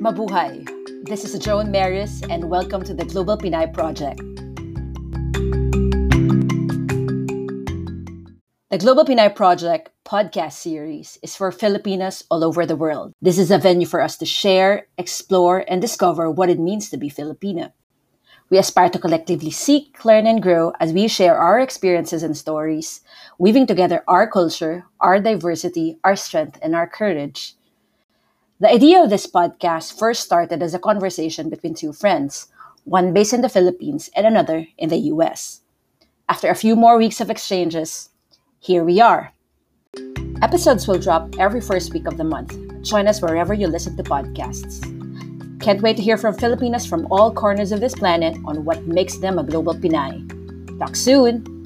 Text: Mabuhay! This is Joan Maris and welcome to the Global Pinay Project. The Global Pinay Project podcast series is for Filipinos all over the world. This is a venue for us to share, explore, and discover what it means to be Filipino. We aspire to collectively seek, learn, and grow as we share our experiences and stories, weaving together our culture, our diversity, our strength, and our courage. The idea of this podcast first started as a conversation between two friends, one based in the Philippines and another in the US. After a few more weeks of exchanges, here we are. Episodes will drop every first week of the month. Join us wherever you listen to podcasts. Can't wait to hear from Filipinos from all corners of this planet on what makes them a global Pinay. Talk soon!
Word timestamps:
Mabuhay! 0.00 0.64
This 1.08 1.24
is 1.24 1.36
Joan 1.40 1.72
Maris 1.72 2.22
and 2.30 2.48
welcome 2.48 2.84
to 2.84 2.94
the 2.94 3.04
Global 3.04 3.36
Pinay 3.36 3.74
Project. 3.74 4.20
The 8.70 8.78
Global 8.78 9.04
Pinay 9.04 9.34
Project 9.34 9.90
podcast 10.06 10.52
series 10.52 11.18
is 11.20 11.34
for 11.34 11.50
Filipinos 11.50 12.22
all 12.30 12.44
over 12.44 12.64
the 12.64 12.76
world. 12.76 13.12
This 13.20 13.40
is 13.40 13.50
a 13.50 13.58
venue 13.58 13.88
for 13.88 14.00
us 14.00 14.16
to 14.18 14.24
share, 14.24 14.86
explore, 14.98 15.64
and 15.66 15.82
discover 15.82 16.30
what 16.30 16.48
it 16.48 16.60
means 16.60 16.90
to 16.90 16.96
be 16.96 17.08
Filipino. 17.08 17.72
We 18.50 18.58
aspire 18.58 18.90
to 18.90 19.00
collectively 19.00 19.50
seek, 19.50 20.04
learn, 20.04 20.28
and 20.28 20.40
grow 20.40 20.74
as 20.78 20.92
we 20.92 21.08
share 21.08 21.36
our 21.36 21.58
experiences 21.58 22.22
and 22.22 22.36
stories, 22.36 23.00
weaving 23.36 23.66
together 23.66 24.04
our 24.06 24.30
culture, 24.30 24.84
our 25.00 25.18
diversity, 25.18 25.98
our 26.04 26.14
strength, 26.14 26.56
and 26.62 26.76
our 26.76 26.86
courage. 26.86 27.57
The 28.60 28.68
idea 28.68 29.00
of 29.00 29.08
this 29.08 29.24
podcast 29.24 29.96
first 29.96 30.24
started 30.24 30.64
as 30.64 30.74
a 30.74 30.80
conversation 30.82 31.48
between 31.48 31.74
two 31.74 31.92
friends, 31.92 32.48
one 32.82 33.12
based 33.12 33.32
in 33.32 33.40
the 33.40 33.48
Philippines 33.48 34.10
and 34.16 34.26
another 34.26 34.66
in 34.76 34.88
the 34.88 35.14
US. 35.14 35.60
After 36.28 36.50
a 36.50 36.56
few 36.56 36.74
more 36.74 36.98
weeks 36.98 37.20
of 37.20 37.30
exchanges, 37.30 38.10
here 38.58 38.82
we 38.82 39.00
are. 39.00 39.32
Episodes 40.42 40.88
will 40.88 40.98
drop 40.98 41.38
every 41.38 41.60
first 41.60 41.92
week 41.94 42.08
of 42.08 42.16
the 42.16 42.24
month. 42.24 42.58
Join 42.82 43.06
us 43.06 43.22
wherever 43.22 43.54
you 43.54 43.68
listen 43.68 43.96
to 43.96 44.02
podcasts. 44.02 44.82
Can't 45.62 45.82
wait 45.82 45.96
to 45.96 46.02
hear 46.02 46.16
from 46.16 46.34
Filipinos 46.34 46.84
from 46.84 47.06
all 47.12 47.32
corners 47.32 47.70
of 47.70 47.78
this 47.78 47.94
planet 47.94 48.36
on 48.44 48.64
what 48.64 48.88
makes 48.88 49.18
them 49.18 49.38
a 49.38 49.44
global 49.44 49.74
Pinay. 49.74 50.26
Talk 50.80 50.96
soon! 50.96 51.57